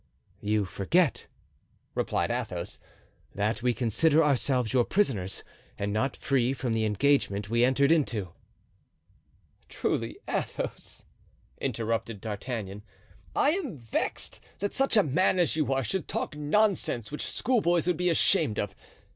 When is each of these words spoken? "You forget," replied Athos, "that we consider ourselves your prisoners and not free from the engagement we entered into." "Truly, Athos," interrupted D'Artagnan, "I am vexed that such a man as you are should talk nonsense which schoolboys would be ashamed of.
"You 0.41 0.65
forget," 0.65 1.27
replied 1.93 2.31
Athos, 2.31 2.79
"that 3.35 3.61
we 3.61 3.71
consider 3.71 4.23
ourselves 4.23 4.73
your 4.73 4.83
prisoners 4.83 5.43
and 5.77 5.93
not 5.93 6.17
free 6.17 6.53
from 6.53 6.73
the 6.73 6.85
engagement 6.85 7.51
we 7.51 7.63
entered 7.63 7.91
into." 7.91 8.29
"Truly, 9.69 10.17
Athos," 10.27 11.05
interrupted 11.59 12.19
D'Artagnan, 12.19 12.81
"I 13.35 13.51
am 13.51 13.77
vexed 13.77 14.39
that 14.57 14.73
such 14.73 14.97
a 14.97 15.03
man 15.03 15.37
as 15.37 15.55
you 15.55 15.71
are 15.71 15.83
should 15.83 16.07
talk 16.07 16.35
nonsense 16.35 17.11
which 17.11 17.27
schoolboys 17.29 17.85
would 17.85 17.97
be 17.97 18.09
ashamed 18.09 18.57
of. 18.57 18.75